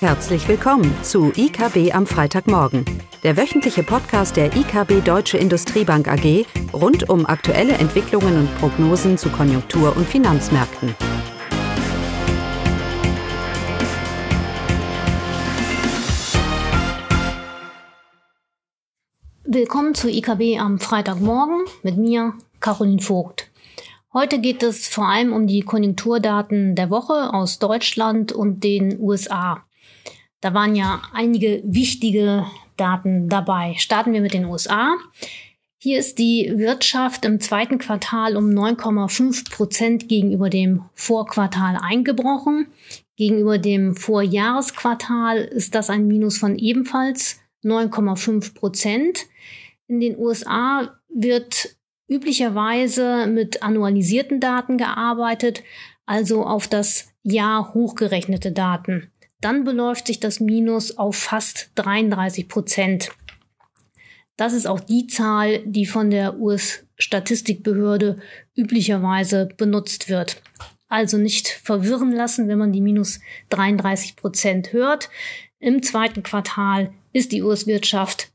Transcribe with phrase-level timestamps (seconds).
[0.00, 2.84] Herzlich willkommen zu IKB am Freitagmorgen,
[3.22, 9.30] der wöchentliche Podcast der IKB Deutsche Industriebank AG rund um aktuelle Entwicklungen und Prognosen zu
[9.30, 10.94] Konjunktur- und Finanzmärkten.
[19.44, 23.50] Willkommen zu IKB am Freitagmorgen mit mir, Caroline Vogt.
[24.12, 29.65] Heute geht es vor allem um die Konjunkturdaten der Woche aus Deutschland und den USA.
[30.40, 32.46] Da waren ja einige wichtige
[32.76, 33.74] Daten dabei.
[33.78, 34.96] Starten wir mit den USA.
[35.78, 42.68] Hier ist die Wirtschaft im zweiten Quartal um 9,5 Prozent gegenüber dem Vorquartal eingebrochen.
[43.16, 49.26] Gegenüber dem Vorjahresquartal ist das ein Minus von ebenfalls 9,5 Prozent.
[49.86, 51.76] In den USA wird
[52.08, 55.62] üblicherweise mit annualisierten Daten gearbeitet,
[56.04, 59.10] also auf das Jahr hochgerechnete Daten.
[59.40, 63.10] Dann beläuft sich das Minus auf fast 33 Prozent.
[64.36, 68.18] Das ist auch die Zahl, die von der US-Statistikbehörde
[68.54, 70.42] üblicherweise benutzt wird.
[70.88, 75.10] Also nicht verwirren lassen, wenn man die minus 33 Prozent hört.
[75.58, 78.30] Im zweiten Quartal ist die US-Wirtschaft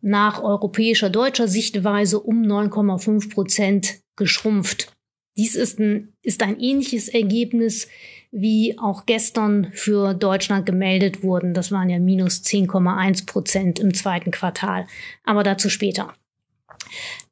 [0.00, 4.92] nach europäischer deutscher Sichtweise um 9,5 Prozent geschrumpft.
[5.36, 7.88] Dies ist ein, ist ein ähnliches Ergebnis,
[8.32, 11.54] wie auch gestern für Deutschland gemeldet wurden.
[11.54, 14.86] Das waren ja minus 10,1 Prozent im zweiten Quartal.
[15.24, 16.14] Aber dazu später.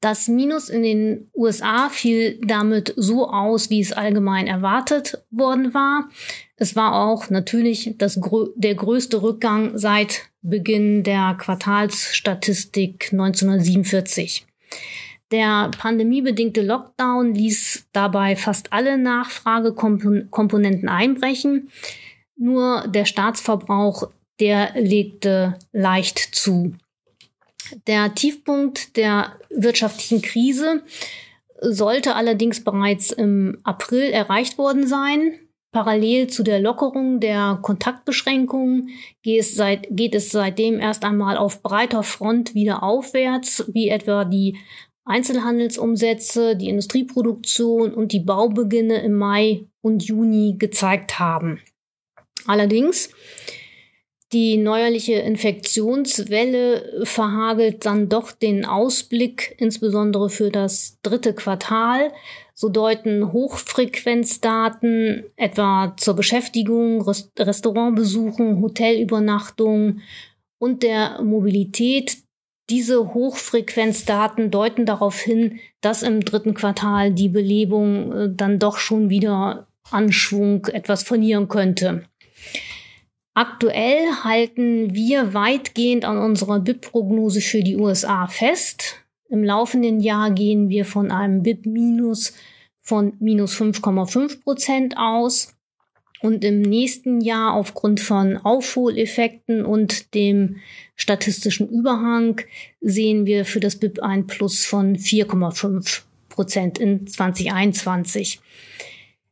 [0.00, 6.08] Das Minus in den USA fiel damit so aus, wie es allgemein erwartet worden war.
[6.56, 8.18] Es war auch natürlich das,
[8.54, 14.46] der größte Rückgang seit Beginn der Quartalsstatistik 1947.
[15.30, 21.70] Der pandemiebedingte Lockdown ließ dabei fast alle Nachfragekomponenten einbrechen.
[22.36, 26.74] Nur der Staatsverbrauch, der legte leicht zu.
[27.86, 30.82] Der Tiefpunkt der wirtschaftlichen Krise
[31.60, 35.38] sollte allerdings bereits im April erreicht worden sein.
[35.72, 38.88] Parallel zu der Lockerung der Kontaktbeschränkungen
[39.22, 44.24] geht es, seit, geht es seitdem erst einmal auf breiter Front wieder aufwärts, wie etwa
[44.24, 44.58] die
[45.04, 51.60] Einzelhandelsumsätze, die Industrieproduktion und die Baubeginne im Mai und Juni gezeigt haben.
[52.46, 53.10] Allerdings
[54.32, 62.12] die neuerliche Infektionswelle verhagelt dann doch den Ausblick, insbesondere für das dritte Quartal.
[62.54, 70.02] So deuten Hochfrequenzdaten etwa zur Beschäftigung, Restaurantbesuchen, Hotelübernachtungen
[70.58, 72.18] und der Mobilität.
[72.70, 79.10] Diese Hochfrequenzdaten deuten darauf hin, dass im dritten Quartal die Belebung äh, dann doch schon
[79.10, 82.04] wieder Anschwung etwas verlieren könnte.
[83.34, 89.04] Aktuell halten wir weitgehend an unserer BIP-Prognose für die USA fest.
[89.28, 92.34] Im laufenden Jahr gehen wir von einem BIP-Minus
[92.82, 95.54] von minus 5,5 Prozent aus.
[96.22, 100.56] Und im nächsten Jahr aufgrund von Aufholeffekten und dem
[100.94, 102.42] statistischen Überhang
[102.80, 108.40] sehen wir für das BIP ein Plus von 4,5 Prozent in 2021.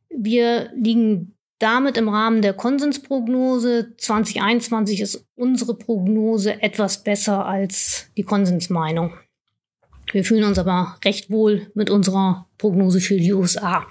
[0.09, 8.23] Wir liegen damit im Rahmen der Konsensprognose 2021 ist unsere Prognose etwas besser als die
[8.23, 9.13] Konsensmeinung.
[10.11, 13.85] Wir fühlen uns aber recht wohl mit unserer Prognose für die USA.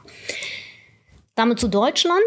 [1.35, 2.25] Damit zu Deutschland.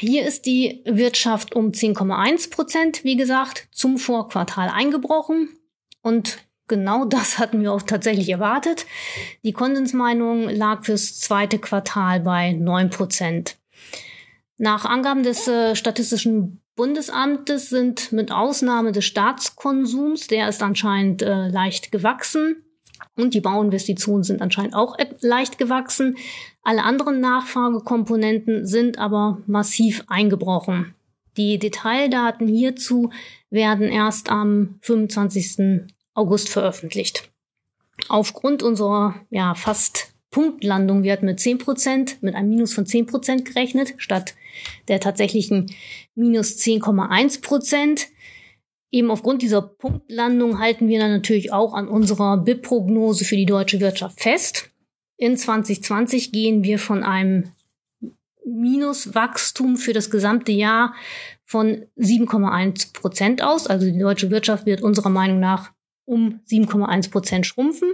[0.00, 5.50] Hier ist die Wirtschaft um 10,1 Prozent, wie gesagt, zum Vorquartal eingebrochen.
[6.00, 6.38] Und
[6.68, 8.86] genau das hatten wir auch tatsächlich erwartet.
[9.44, 13.58] Die Konsensmeinung lag fürs zweite Quartal bei 9 Prozent.
[14.56, 21.48] Nach Angaben des äh, Statistischen Bundesamtes sind mit Ausnahme des Staatskonsums, der ist anscheinend äh,
[21.48, 22.64] leicht gewachsen,
[23.16, 26.16] und die Bauinvestitionen sind anscheinend auch leicht gewachsen.
[26.62, 30.94] Alle anderen Nachfragekomponenten sind aber massiv eingebrochen.
[31.36, 33.10] Die Detaildaten hierzu
[33.50, 35.86] werden erst am 25.
[36.14, 37.30] August veröffentlicht.
[38.08, 41.02] Aufgrund unserer ja, fast Punktlandung.
[41.02, 44.34] Wir hatten mit 10 Prozent, mit einem Minus von 10 Prozent gerechnet, statt
[44.88, 45.72] der tatsächlichen
[46.14, 48.08] minus 10,1 Prozent.
[48.92, 53.80] Eben aufgrund dieser Punktlandung halten wir dann natürlich auch an unserer BIP-Prognose für die deutsche
[53.80, 54.69] Wirtschaft fest.
[55.20, 57.52] In 2020 gehen wir von einem
[58.42, 60.94] Minuswachstum für das gesamte Jahr
[61.44, 63.66] von 7,1 Prozent aus.
[63.66, 65.72] Also die deutsche Wirtschaft wird unserer Meinung nach
[66.06, 67.92] um 7,1 Prozent schrumpfen.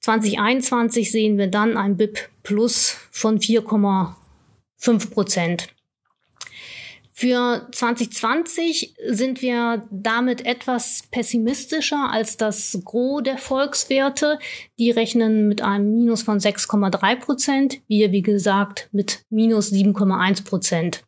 [0.00, 5.73] 2021 sehen wir dann ein BIP Plus von 4,5 Prozent.
[7.16, 14.40] Für 2020 sind wir damit etwas pessimistischer als das Gros der Volkswerte.
[14.80, 21.04] Die rechnen mit einem Minus von 6,3 Prozent, wir wie gesagt mit minus 7,1 Prozent.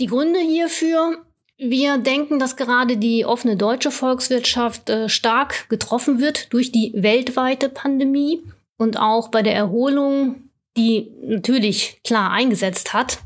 [0.00, 1.24] Die Gründe hierfür
[1.56, 7.68] wir denken, dass gerade die offene deutsche Volkswirtschaft äh, stark getroffen wird durch die weltweite
[7.68, 8.42] Pandemie
[8.78, 13.18] und auch bei der Erholung, die natürlich klar eingesetzt hat.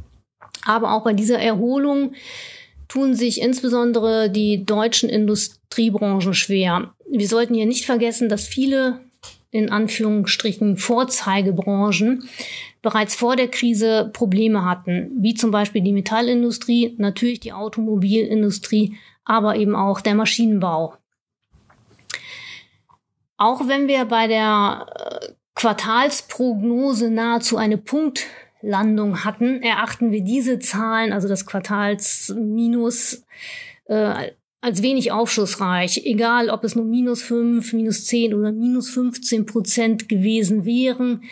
[0.64, 2.14] Aber auch bei dieser Erholung
[2.88, 6.94] tun sich insbesondere die deutschen Industriebranchen schwer.
[7.10, 9.00] Wir sollten hier nicht vergessen, dass viele
[9.50, 12.28] in Anführungsstrichen Vorzeigebranchen
[12.82, 19.56] bereits vor der Krise Probleme hatten, wie zum Beispiel die Metallindustrie, natürlich die Automobilindustrie, aber
[19.56, 20.94] eben auch der Maschinenbau.
[23.36, 27.78] Auch wenn wir bei der äh, Quartalsprognose nahezu eine
[28.64, 33.24] Punktlandung hatten, erachten wir diese Zahlen, also das Quartalsminus,
[33.84, 34.30] äh,
[34.62, 40.08] als wenig aufschlussreich, egal ob es nur minus fünf, minus zehn oder minus 15 Prozent
[40.08, 41.24] gewesen wären.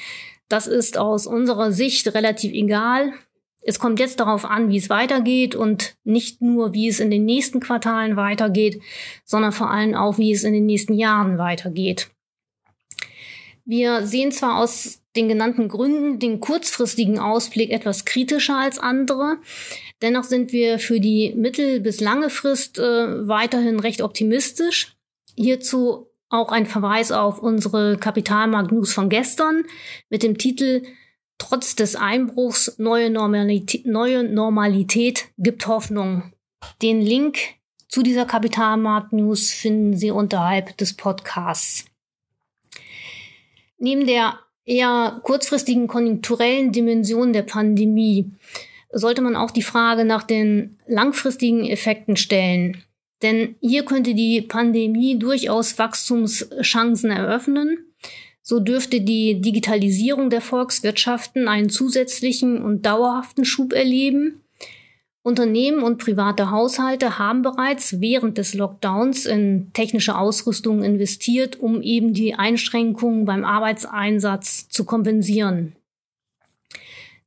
[0.49, 3.15] Das ist aus unserer Sicht relativ egal.
[3.63, 7.25] Es kommt jetzt darauf an, wie es weitergeht und nicht nur, wie es in den
[7.25, 8.83] nächsten Quartalen weitergeht,
[9.25, 12.11] sondern vor allem auch, wie es in den nächsten Jahren weitergeht.
[13.65, 19.37] Wir sehen zwar aus den genannten Gründen den kurzfristigen Ausblick etwas kritischer als andere.
[20.01, 24.97] Dennoch sind wir für die mittel- bis lange Frist äh, weiterhin recht optimistisch.
[25.37, 29.65] Hierzu auch ein Verweis auf unsere Kapitalmarkt-News von gestern
[30.09, 30.83] mit dem Titel
[31.39, 36.33] Trotz des Einbruchs neue Normalität, neue Normalität gibt Hoffnung.
[36.81, 37.39] Den Link
[37.89, 41.85] zu dieser Kapitalmarkt-News finden Sie unterhalb des Podcasts.
[43.77, 48.31] Neben der eher kurzfristigen konjunkturellen Dimension der Pandemie
[48.93, 52.83] sollte man auch die Frage nach den langfristigen Effekten stellen.
[53.23, 57.79] Denn hier könnte die Pandemie durchaus Wachstumschancen eröffnen.
[58.43, 64.42] So dürfte die Digitalisierung der Volkswirtschaften einen zusätzlichen und dauerhaften Schub erleben.
[65.25, 72.13] Unternehmen und private Haushalte haben bereits während des Lockdowns in technische Ausrüstung investiert, um eben
[72.13, 75.77] die Einschränkungen beim Arbeitseinsatz zu kompensieren.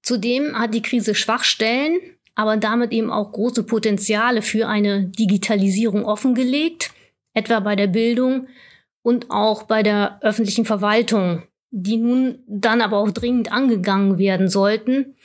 [0.01, 1.99] Zudem hat die Krise Schwachstellen,
[2.35, 6.91] aber damit eben auch große Potenziale für eine Digitalisierung offengelegt,
[7.33, 8.47] etwa bei der Bildung
[9.03, 15.15] und auch bei der öffentlichen Verwaltung, die nun dann aber auch dringend angegangen werden sollten.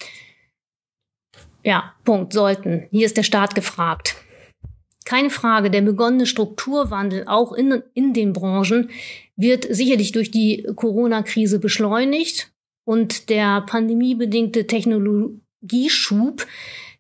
[1.63, 2.89] Ja, Punkt, sollten.
[2.91, 4.17] Hier ist der Staat gefragt.
[5.05, 8.91] Keine Frage, der begonnene Strukturwandel auch in, in den Branchen
[9.37, 12.53] wird sicherlich durch die Corona-Krise beschleunigt
[12.85, 16.47] und der pandemiebedingte Technologieschub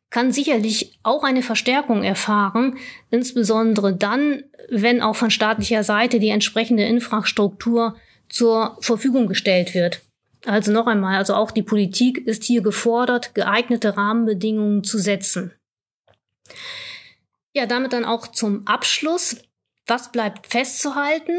[0.08, 2.78] kann sicherlich auch eine Verstärkung erfahren,
[3.10, 7.94] insbesondere dann, wenn auch von staatlicher Seite die entsprechende Infrastruktur
[8.28, 10.02] zur Verfügung gestellt wird.
[10.46, 15.52] Also noch einmal, also auch die Politik ist hier gefordert, geeignete Rahmenbedingungen zu setzen.
[17.52, 19.36] Ja, damit dann auch zum Abschluss.
[19.86, 21.38] Was bleibt festzuhalten?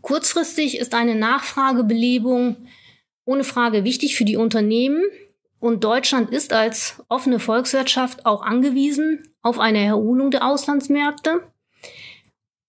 [0.00, 2.68] Kurzfristig ist eine Nachfragebelebung
[3.24, 5.02] ohne Frage wichtig für die Unternehmen,
[5.58, 11.42] und Deutschland ist als offene Volkswirtschaft auch angewiesen auf eine Erholung der Auslandsmärkte.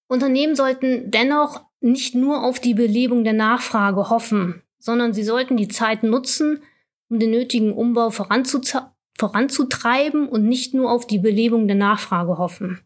[0.08, 5.68] Unternehmen sollten dennoch nicht nur auf die Belebung der Nachfrage hoffen, sondern sie sollten die
[5.68, 6.64] Zeit nutzen,
[7.10, 12.82] um den nötigen Umbau voranzutreiben und nicht nur auf die Belebung der Nachfrage hoffen.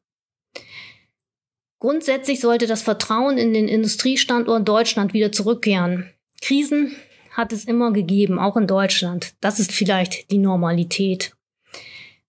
[1.80, 6.12] Grundsätzlich sollte das Vertrauen in den Industriestandort Deutschland wieder zurückkehren.
[6.40, 6.96] Krisen
[7.32, 9.34] hat es immer gegeben, auch in Deutschland.
[9.42, 11.34] Das ist vielleicht die Normalität.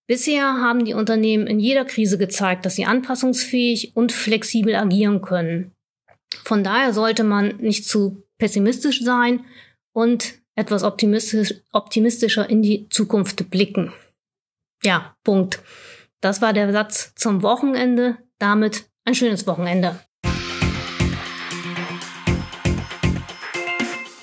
[0.07, 5.73] Bisher haben die Unternehmen in jeder Krise gezeigt, dass sie anpassungsfähig und flexibel agieren können.
[6.45, 9.45] Von daher sollte man nicht zu pessimistisch sein
[9.93, 13.93] und etwas optimistisch, optimistischer in die Zukunft blicken.
[14.83, 15.61] Ja, Punkt.
[16.21, 18.19] Das war der Satz zum Wochenende.
[18.41, 20.01] Damit ein schönes Wochenende.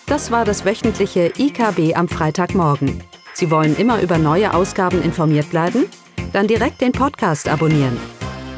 [0.05, 3.01] Das war das wöchentliche IKB am Freitagmorgen.
[3.33, 5.85] Sie wollen immer über neue Ausgaben informiert bleiben?
[6.33, 7.97] Dann direkt den Podcast abonnieren.